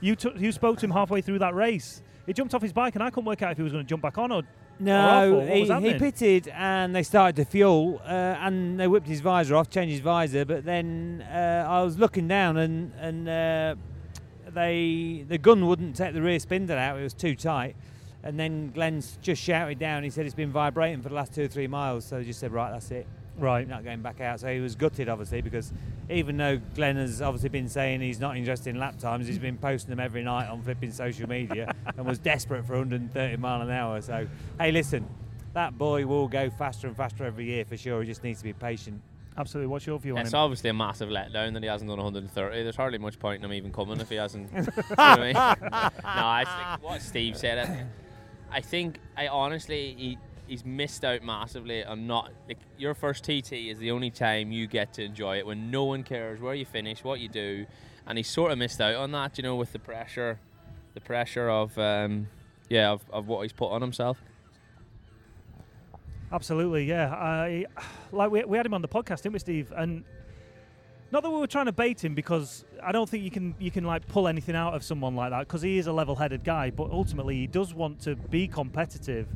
[0.00, 2.02] You, took you spoke to him halfway through that race.
[2.26, 3.88] He jumped off his bike, and I couldn't work out if he was going to
[3.88, 4.42] jump back on or.
[4.80, 5.40] No.
[5.40, 9.68] He, he pitted and they started to fuel uh, and they whipped his visor off,
[9.68, 10.44] changed his visor.
[10.44, 13.74] But then uh, I was looking down and and uh,
[14.54, 17.74] they the gun wouldn't take the rear spindle out; it was too tight.
[18.22, 20.02] And then Glenn's just shouted down.
[20.02, 22.04] He said it's been vibrating for the last two or three miles.
[22.04, 23.06] So he just said, right, that's it.
[23.38, 23.66] Right.
[23.68, 24.40] Not going back out.
[24.40, 25.72] So he was gutted, obviously, because
[26.10, 29.56] even though Glenn has obviously been saying he's not interested in lap times, he's been
[29.58, 33.70] posting them every night on flipping social media and was desperate for 130 mile an
[33.70, 34.00] hour.
[34.00, 34.26] So,
[34.58, 35.08] hey, listen,
[35.54, 38.00] that boy will go faster and faster every year for sure.
[38.00, 39.00] He just needs to be patient.
[39.36, 39.68] Absolutely.
[39.68, 40.22] What's your view on it?
[40.22, 40.40] It's him?
[40.40, 42.62] obviously a massive letdown that he hasn't done 130.
[42.64, 44.50] There's hardly much point in him even coming if he hasn't.
[44.52, 45.34] you know what I mean?
[45.72, 47.58] No, I think what Steve said.
[47.58, 47.86] I,
[48.50, 50.18] I think I honestly he
[50.48, 54.66] he's missed out massively on not like, your first TT is the only time you
[54.66, 57.66] get to enjoy it when no one cares where you finish, what you do,
[58.06, 59.38] and he sort of missed out on that.
[59.38, 60.40] You know, with the pressure,
[60.94, 62.28] the pressure of um,
[62.68, 64.18] yeah of, of what he's put on himself.
[66.32, 67.14] Absolutely, yeah.
[67.14, 67.66] I
[68.12, 69.72] like we, we had him on the podcast, didn't we, Steve?
[69.76, 70.04] And
[71.10, 73.70] not that we were trying to bait him because I don't think you can you
[73.70, 76.70] can like pull anything out of someone like that because he is a level-headed guy.
[76.70, 79.28] But ultimately, he does want to be competitive.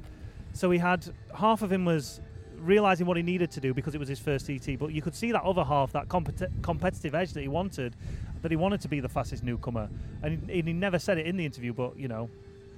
[0.52, 2.20] So he had half of him was
[2.58, 5.14] realizing what he needed to do because it was his first TT, But you could
[5.14, 7.96] see that other half, that competi- competitive edge that he wanted,
[8.42, 9.88] that he wanted to be the fastest newcomer.
[10.22, 12.28] And he, he never said it in the interview, but you know.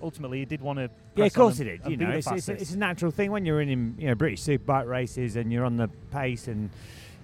[0.03, 0.91] Ultimately, he did want to.
[1.17, 1.81] Yeah, of course he did.
[1.87, 4.43] You know, it's, it's, it's a natural thing when you're in, in you know British
[4.43, 6.69] superbike races and you're on the pace and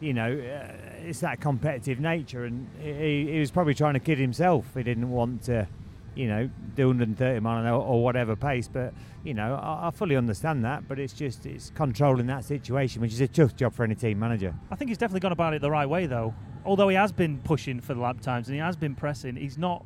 [0.01, 0.73] you know uh,
[1.05, 2.45] it's that competitive nature.
[2.47, 4.65] And he, he was probably trying to kid himself.
[4.75, 5.67] He didn't want to,
[6.15, 8.69] you know, do 130 mile an hour or whatever pace.
[8.69, 8.93] But
[9.25, 10.89] you know, I, I fully understand that.
[10.89, 14.19] But it's just it's controlling that situation, which is a tough job for any team
[14.19, 14.55] manager.
[14.71, 16.35] I think he's definitely gone about it the right way, though.
[16.65, 19.57] Although he has been pushing for the lap times and he has been pressing, he's
[19.57, 19.85] not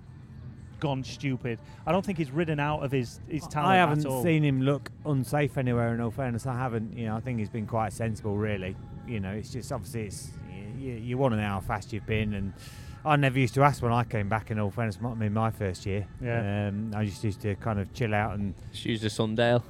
[0.81, 1.59] gone stupid.
[1.87, 4.91] I don't think he's ridden out of his, his talent I haven't seen him look
[5.07, 5.95] unsafe anywhere.
[5.95, 6.97] In all fairness, I haven't.
[6.97, 8.77] You know, I think he's been quite sensible, really.
[9.07, 10.31] You know, it's just obviously it's
[10.79, 12.53] you, you want to know how fast you've been, and
[13.07, 14.51] I never used to ask when I came back.
[14.51, 16.69] In all fairness, I mean, my first year, Yeah.
[16.69, 19.63] um, I just used to kind of chill out and Just use the Sundale.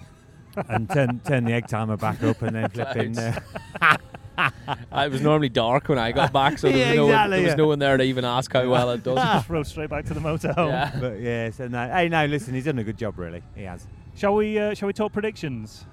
[0.68, 3.06] and turn turn the egg timer back up, and then flipping.
[3.06, 3.42] in there.
[4.38, 7.36] it was normally dark when I got back, so there was, Yeah, no, one, exactly,
[7.36, 9.16] there was no one there to even ask how well it does.
[9.16, 10.70] Just rode straight back to the motorhome.
[10.70, 10.96] yeah.
[10.98, 11.88] but yeah, so no.
[11.90, 13.42] Hey, no, listen, he's done a good job, really.
[13.54, 13.86] He has.
[14.16, 14.58] Shall we?
[14.58, 15.84] Uh, shall we talk predictions?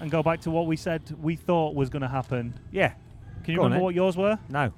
[0.00, 2.58] And go back to what we said we thought was going to happen.
[2.70, 2.92] Yeah.
[3.44, 3.82] Can you Go remember then.
[3.84, 4.38] what yours were?
[4.48, 4.72] No.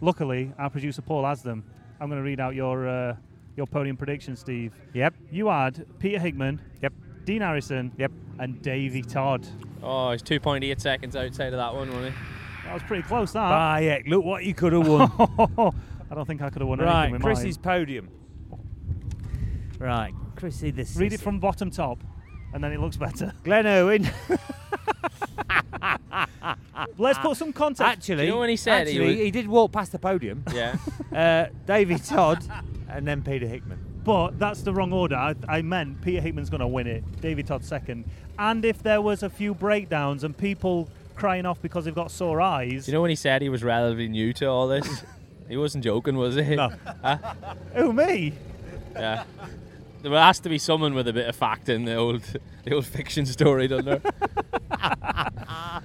[0.00, 1.64] Luckily, our producer Paul has them.
[2.00, 3.16] I'm going to read out your uh,
[3.56, 4.72] your podium predictions, Steve.
[4.94, 5.14] Yep.
[5.30, 6.60] You had Peter Hickman.
[6.82, 6.92] Yep.
[7.24, 7.92] Dean Harrison.
[7.98, 8.12] Yep.
[8.38, 9.46] And Davy Todd.
[9.82, 12.20] Oh, he's 2.8 seconds outside of that one, wasn't he?
[12.64, 13.32] That was pretty close.
[13.32, 13.40] That.
[13.40, 13.98] Ah, yeah.
[14.06, 15.10] Look what you could have won.
[16.10, 17.62] I don't think I could have won right, anything with Chrissy's mine.
[17.62, 18.08] podium.
[19.78, 20.96] Right, Chrissy this.
[20.96, 22.02] Read it from bottom top,
[22.52, 23.32] and then it looks better.
[23.44, 24.10] Glenn Irwin.
[26.98, 27.80] Let's put some context.
[27.80, 29.98] Actually, Do you know when he said he actually, was- he did walk past the
[29.98, 30.44] podium.
[30.52, 30.76] Yeah.
[31.14, 32.44] uh, Davy Todd,
[32.88, 33.78] and then Peter Hickman.
[34.04, 35.16] But that's the wrong order.
[35.16, 37.20] I, I meant Peter Hickman's going to win it.
[37.20, 38.04] David Todd second.
[38.38, 42.40] And if there was a few breakdowns and people crying off because they've got sore
[42.40, 45.04] eyes, Do you know when he said he was relatively new to all this?
[45.48, 46.56] he wasn't joking, was he?
[46.56, 46.72] No.
[47.02, 47.18] Huh?
[47.74, 48.32] who me?
[48.94, 49.24] Yeah.
[50.02, 52.22] There has to be someone with a bit of fact in the old,
[52.64, 54.00] the old fiction story, doesn't there?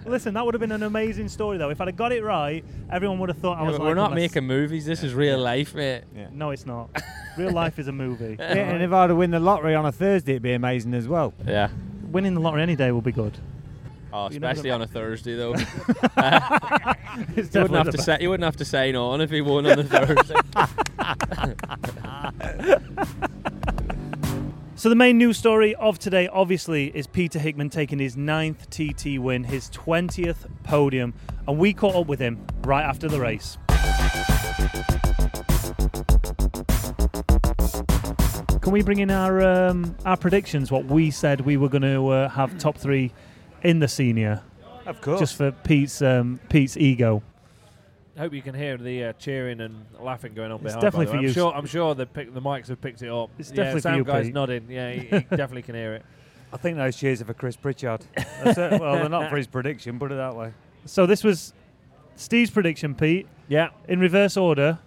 [0.06, 1.70] Listen, that would have been an amazing story though.
[1.70, 3.74] If I'd have got it right, everyone would have thought I was.
[3.78, 4.86] like we're not on a s- making movies.
[4.86, 6.04] This is real life, mate.
[6.32, 6.90] No, it's not.
[7.38, 8.36] Real life is a movie.
[8.38, 11.08] Yeah, and if I'd have win the lottery on a Thursday, it'd be amazing as
[11.08, 11.34] well.
[11.48, 11.70] Yeah.
[12.12, 13.36] Winning the lottery any day will be good.
[14.14, 15.56] Oh, You know especially the- on a Thursday though.
[17.36, 18.06] It's you wouldn't have to best.
[18.06, 20.36] say you wouldn't have to sign on if he won on a Thursday.
[24.84, 29.18] So the main news story of today, obviously, is Peter Hickman taking his ninth TT
[29.18, 31.14] win, his 20th podium,
[31.48, 33.58] and we caught up with him right after the race.
[38.60, 40.70] Can we bring in our um, our predictions?
[40.70, 43.14] What we said we were going to uh, have top three
[43.62, 44.42] in the senior,
[44.86, 45.22] Of course.
[45.22, 47.24] just for Pete's um, Pete's ego.
[48.18, 50.82] Hope you can hear the uh, cheering and laughing going on It's behind.
[50.82, 51.30] definitely for you.
[51.30, 51.54] I'm sure.
[51.54, 53.32] I'm sure the pick, the mics have picked it up.
[53.40, 54.34] It's yeah, definitely for sound you, guy's Pete.
[54.36, 54.66] nodding.
[54.70, 56.06] Yeah, he, he definitely can hear it.
[56.52, 58.06] I think those cheers are for Chris Pritchard.
[58.16, 58.80] That's it.
[58.80, 60.54] Well, they're not for his prediction, put it that way.
[60.86, 61.54] So this was
[62.16, 64.78] Steve's prediction, Pete, Yeah, in reverse order: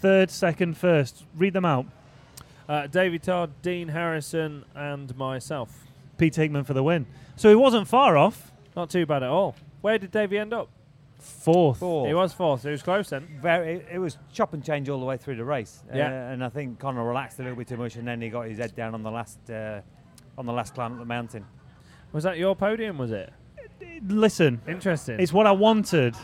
[0.00, 1.24] third, second, first.
[1.36, 1.86] Read them out.
[2.68, 5.86] uh, David Todd, Dean Harrison, and myself.
[6.16, 7.06] Pete Hickman for the win.
[7.36, 8.50] So he wasn't far off.
[8.74, 9.54] Not too bad at all.
[9.80, 10.68] Where did Davey end up?
[11.28, 11.78] Fourth.
[11.78, 12.06] Four.
[12.08, 12.62] He was fourth.
[12.62, 13.26] So he was close then.
[13.40, 15.82] Very, it, it was chop and change all the way through the race.
[15.94, 16.06] Yeah.
[16.08, 18.46] Uh, and I think Connor relaxed a little bit too much, and then he got
[18.48, 19.80] his head down on the last uh,
[20.36, 21.44] on the last climb up the mountain.
[22.12, 22.98] Was that your podium?
[22.98, 23.32] Was it?
[24.06, 25.18] Listen, Interesting.
[25.20, 26.14] it's what I wanted.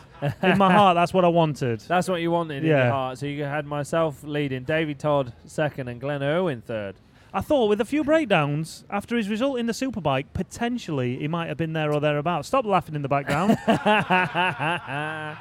[0.42, 1.80] In my heart, that's what I wanted.
[1.88, 2.84] That's what you wanted in Yeah.
[2.84, 3.18] your heart.
[3.18, 6.94] So you had myself leading, David Todd second, and Glenn Irwin third.
[7.36, 11.48] I thought with a few breakdowns after his result in the Superbike, potentially he might
[11.48, 12.46] have been there or thereabouts.
[12.46, 13.58] Stop laughing in the background.
[13.66, 15.36] I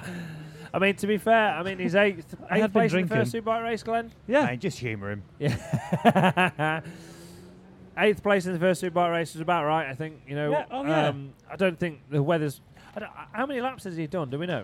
[0.79, 3.15] mean, to be fair, I mean, he's eighth, I had eighth been place in the
[3.15, 3.53] first drinking.
[3.53, 4.12] Superbike race, Glenn.
[4.27, 4.45] yeah.
[4.45, 5.23] Mate, just humour him.
[5.38, 6.82] Yeah.
[7.99, 10.21] eighth place in the first Superbike race is about right, I think.
[10.27, 11.10] You know, Yeah, oh, yeah.
[11.10, 12.60] um, I don't think the weather's.
[12.95, 14.29] I don't, how many laps has he done?
[14.29, 14.63] Do we know?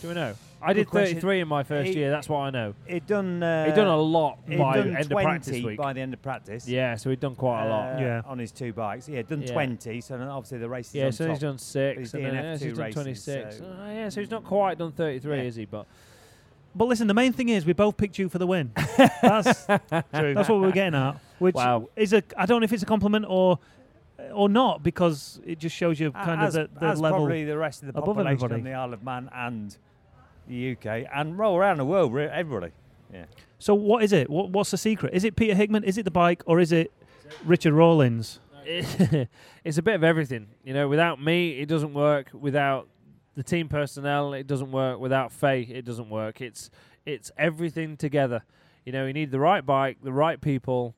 [0.00, 0.34] Do we know?
[0.62, 1.14] I Good did question.
[1.16, 2.10] 33 in my first He- year.
[2.10, 2.74] That's what I know.
[2.86, 3.42] He'd done.
[3.42, 5.78] Uh, He'd done a lot he'd by done end of 20 practice week.
[5.78, 6.68] by the end of practice.
[6.68, 7.96] Yeah, so he'd done quite a lot.
[7.96, 8.22] uh, Yeah.
[8.26, 9.08] on his two bikes.
[9.08, 9.52] Yeah, done Yeah.
[9.52, 10.00] 20.
[10.00, 11.32] So then obviously the race is Yeah, on so top.
[11.34, 13.58] he's done six, he's and then DNF yeah, so two he's done races, 26.
[13.58, 15.42] so- Uh, yeah, so he's not quite done 33, Yeah.
[15.42, 15.64] is he?
[15.66, 15.86] But
[16.76, 18.72] But listen, the main thing is we both picked you for the win.
[19.22, 21.16] That's that's what we were getting at.
[21.38, 21.88] Which Wow.
[21.94, 23.58] is a I don't know if it's a compliment or
[24.30, 27.20] Uh, or not because it just shows you kind as, of the, the as level.
[27.20, 28.60] probably the rest of the above population everybody.
[28.60, 29.76] on the Isle of Man and
[30.46, 32.72] the UK and roll around the world, re- everybody.
[33.12, 33.24] Yeah.
[33.58, 34.28] So what is it?
[34.28, 35.14] What, what's the secret?
[35.14, 35.84] Is it Peter Hickman?
[35.84, 36.42] Is it the bike?
[36.46, 36.92] Or is it
[37.44, 38.40] Richard Rawlins?
[38.66, 40.48] it's a bit of everything.
[40.64, 42.30] You know, without me, it doesn't work.
[42.32, 42.88] Without
[43.34, 44.98] the team personnel, it doesn't work.
[44.98, 46.40] Without Faye, it doesn't work.
[46.40, 46.70] It's
[47.04, 48.42] it's everything together.
[48.84, 50.94] You know, you need the right bike, the right people,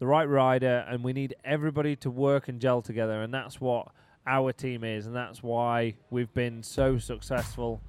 [0.00, 3.22] the right rider, and we need everybody to work and gel together.
[3.22, 3.88] And that's what
[4.26, 7.80] our team is, and that's why we've been so successful.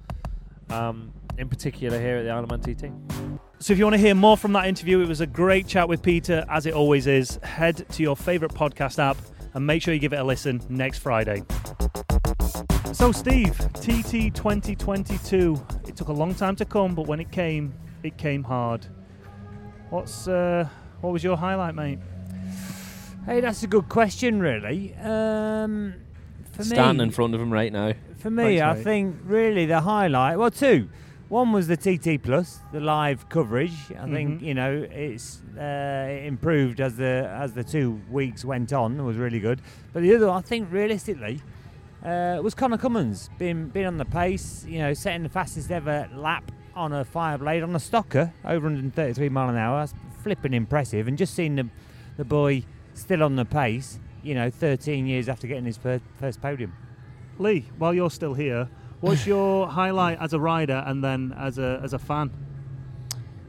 [0.70, 2.92] Um, in particular, here at the Isle of Man TT.
[3.58, 5.88] So if you want to hear more from that interview, it was a great chat
[5.88, 7.36] with Peter, as it always is.
[7.42, 9.16] Head to your favourite podcast app
[9.54, 11.42] and make sure you give it a listen next Friday.
[12.92, 15.66] So Steve, TT 2022.
[15.88, 17.72] It took a long time to come, but when it came,
[18.02, 18.86] it came hard.
[19.90, 20.68] What's uh,
[21.02, 21.98] what was your highlight, mate?
[23.26, 24.94] Hey, that's a good question, really.
[24.94, 25.94] Um,
[26.52, 27.92] for Standing me, in front of him right now.
[28.18, 28.84] For me, Thanks, I mate.
[28.84, 30.38] think really the highlight.
[30.38, 30.88] Well, two.
[31.28, 33.72] One was the TT Plus, the live coverage.
[33.98, 34.42] I think Mhm.
[34.42, 38.98] you know it's uh, it improved as the as the two weeks went on.
[39.00, 39.62] It was really good.
[39.94, 41.40] But the other, I think, realistically,
[42.04, 44.66] uh, was Connor Cummins being being on the pace.
[44.68, 49.30] You know, setting the fastest ever lap on a Fireblade on a stocker over 133
[49.30, 49.80] mile an hour.
[49.80, 51.08] That's flipping impressive.
[51.08, 51.68] And just seeing the
[52.16, 53.98] the boy still on the pace.
[54.22, 56.72] You know, 13 years after getting his first, first podium.
[57.38, 58.68] Lee, while you're still here,
[59.00, 62.30] what's your highlight as a rider and then as a as a fan?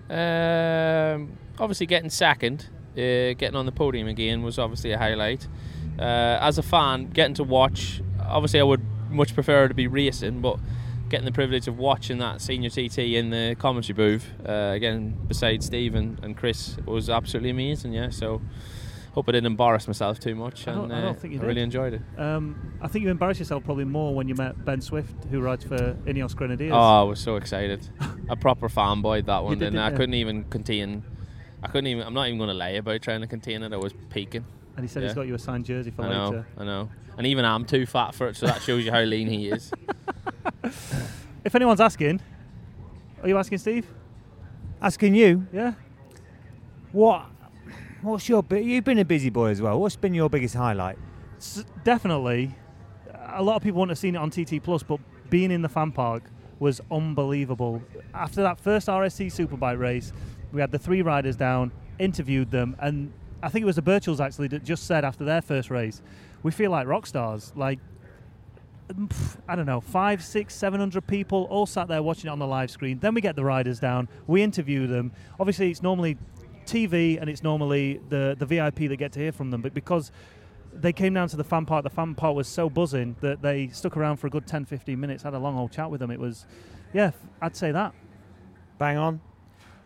[0.09, 5.47] Um, obviously, getting second, uh, getting on the podium again was obviously a highlight.
[5.97, 10.41] Uh, as a fan, getting to watch, obviously, I would much prefer to be racing,
[10.41, 10.57] but
[11.13, 15.61] getting the privilege of watching that senior TT in the commentary booth, uh, again, beside
[15.61, 17.93] Steve and, and Chris, was absolutely amazing.
[17.93, 18.41] Yeah, so
[19.13, 21.41] hope I didn't embarrass myself too much, I don't- and I don't uh, think you
[21.41, 22.01] I really enjoyed it.
[22.17, 25.63] Um, I think you embarrassed yourself probably more when you met Ben Swift, who rides
[25.63, 26.71] for Ineos Grenadiers.
[26.73, 27.87] Oh, I was so excited.
[28.29, 29.59] a proper fanboy that one.
[29.59, 29.97] did, and I didn't you?
[29.97, 31.03] couldn't even contain.
[31.61, 32.07] I couldn't even.
[32.07, 33.71] I'm not even going to lie about trying to contain it.
[33.71, 34.45] I was peaking.
[34.77, 36.25] and he said he's got you a signed jersey for I know.
[36.29, 36.47] later.
[36.57, 36.89] I know.
[37.19, 39.71] And even I'm too fat for it, so that shows you how lean he is.
[41.43, 42.21] If anyone's asking,
[43.21, 43.85] are you asking Steve?
[44.81, 45.73] Asking you, Yeah.
[46.91, 47.25] what?
[48.01, 48.43] What's your?
[48.43, 49.79] bi- You've been a busy boy as well.
[49.79, 50.97] What's been your biggest highlight?
[51.37, 52.53] S- definitely.
[53.35, 55.69] A lot of people wouldn't have seen it on TT Plus, but being in the
[55.69, 56.23] fan park
[56.59, 57.81] was unbelievable.
[58.13, 60.11] After that first RST Superbike race,
[60.51, 64.19] we had the three riders down, interviewed them, and I think it was the Birchalls
[64.23, 66.01] actually that just said after their first race,
[66.43, 67.51] we feel like rock stars.
[67.55, 67.79] Like,
[69.47, 72.47] I don't know, five, six, seven hundred people all sat there watching it on the
[72.47, 72.99] live screen.
[72.99, 75.11] Then we get the riders down, we interview them.
[75.39, 76.17] Obviously, it's normally
[76.65, 80.11] TV and it's normally the, the VIP that get to hear from them, but because
[80.73, 81.83] they came down to the fan part.
[81.83, 84.99] The fan part was so buzzing that they stuck around for a good 10, 15
[84.99, 86.11] minutes, had a long old chat with them.
[86.11, 86.45] It was,
[86.93, 87.93] yeah, I'd say that.
[88.79, 89.21] Bang on.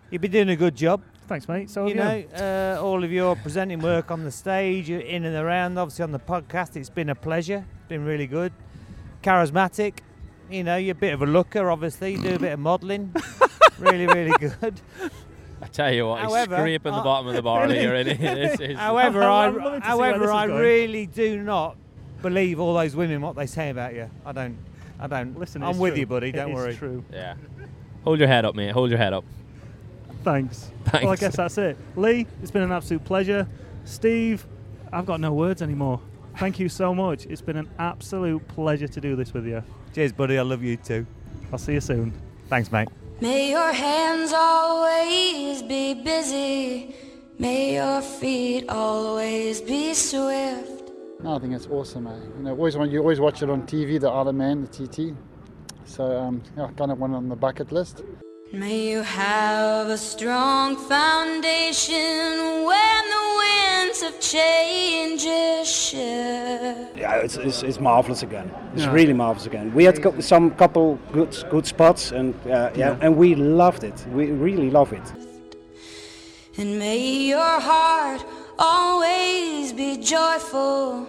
[0.10, 1.02] You've been doing a good job.
[1.28, 1.70] Thanks, mate.
[1.70, 5.78] So, you know, uh, all of your presenting work on the stage, in and around,
[5.78, 6.78] obviously on the podcast.
[6.78, 7.66] It's been a pleasure.
[7.80, 8.54] It's been really good.
[9.28, 10.00] Charismatic.
[10.50, 12.13] You know, you're a bit of a looker, obviously.
[12.13, 13.13] You do a bit of modelling.
[13.80, 14.80] really, really good.
[15.62, 18.18] I tell you what, However, he's scraping the uh, bottom of the barrel here, isn't
[18.18, 18.26] he?
[18.26, 21.44] This is- However, I'm I, loving to see where however, this is I really do
[21.44, 21.76] not
[22.22, 24.10] believe all those women what they say about you.
[24.26, 24.58] I don't.
[25.00, 25.38] I don't.
[25.38, 26.00] Listen, I'm with true.
[26.00, 26.32] you, buddy.
[26.32, 26.76] Don't is worry.
[26.76, 27.04] true.
[27.12, 27.36] yeah.
[28.06, 28.72] Hold your head up, mate.
[28.72, 29.26] Hold your head up.
[30.24, 30.72] Thanks.
[30.86, 31.04] Thanks.
[31.04, 31.78] Well, I guess that's it.
[31.98, 33.46] Lee, it's been an absolute pleasure.
[33.84, 34.46] Steve,
[34.92, 36.00] I've got no words anymore.
[36.38, 37.26] Thank you so much.
[37.26, 39.63] It's been an absolute pleasure to do this with you.
[39.95, 40.38] Cheers, buddy.
[40.38, 41.08] I love you too.
[41.52, 42.13] I'll see you soon.
[42.47, 42.89] Thanks, mate.
[43.21, 46.95] May your hands always be busy.
[47.39, 50.91] May your feet always be swift.
[51.23, 52.21] No, I think it's awesome, man.
[52.38, 54.88] You know, always want you always watch it on TV, the Isle of Man, the
[54.88, 55.15] TT.
[55.86, 58.04] So um, yeah, kind of one on the bucket list.
[58.54, 63.28] May you have a strong foundation when the
[64.02, 66.98] winds changes shift.
[66.98, 68.52] Yeah, it's, it's, it's marvelous again.
[68.74, 68.92] It's Yeah.
[68.94, 69.74] really marvelous again.
[69.74, 72.98] We had cou- some couple good good spots, and uh, yeah, Yeah.
[73.02, 74.06] and we loved it.
[74.14, 75.14] We really love it.
[76.58, 78.26] And may your heart
[78.58, 81.06] always be joyful.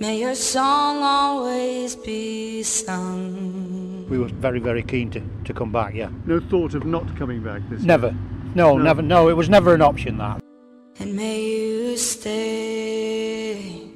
[0.00, 4.06] May your song always be sung.
[4.10, 6.10] We were very, very keen to, to come back, yeah.
[6.26, 7.86] No thought of not coming back this year.
[7.86, 8.14] Never.
[8.54, 8.82] No, No.
[8.82, 9.02] never.
[9.02, 10.42] No, it was never an option, that.
[10.98, 13.88] And may you stay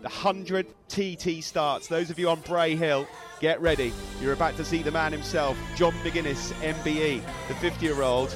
[0.01, 1.88] The 100 TT starts.
[1.88, 3.07] Those of you on Bray Hill,
[3.39, 3.93] get ready.
[4.21, 8.36] You're about to see the man himself, John McGuinness, MBE, the 50 year old.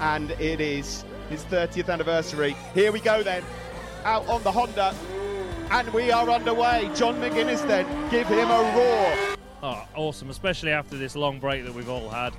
[0.00, 2.54] And it is his 30th anniversary.
[2.74, 3.42] Here we go then,
[4.04, 4.94] out on the Honda.
[5.70, 6.90] And we are underway.
[6.94, 9.31] John McGuinness then, give him a roar.
[9.62, 10.28] Oh, awesome!
[10.28, 12.32] Especially after this long break that we've all had.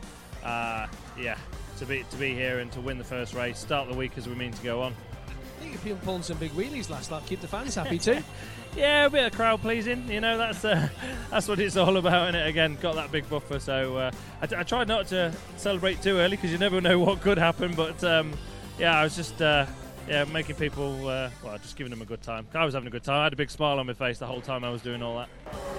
[0.43, 1.37] Uh, yeah,
[1.77, 4.27] to be to be here and to win the first race, start the week as
[4.27, 4.93] we mean to go on.
[5.27, 7.23] I think if been pulling some big wheelies last lap.
[7.25, 8.21] Keep the fans happy too.
[8.75, 10.09] Yeah, a bit of crowd pleasing.
[10.09, 10.89] You know, that's uh,
[11.29, 12.29] that's what it's all about.
[12.29, 13.59] And it again, got that big buffer.
[13.59, 17.21] So uh, I, I tried not to celebrate too early because you never know what
[17.21, 17.75] could happen.
[17.75, 18.33] But um,
[18.79, 19.67] yeah, I was just uh,
[20.07, 22.47] yeah making people uh, well, just giving them a good time.
[22.53, 23.19] I was having a good time.
[23.19, 25.17] I had a big smile on my face the whole time I was doing all
[25.17, 25.29] that.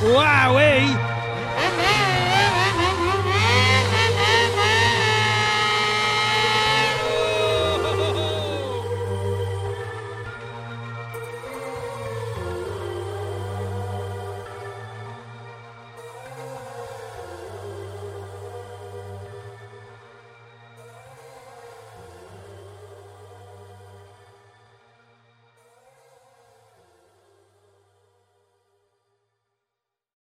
[0.00, 1.15] Wowee!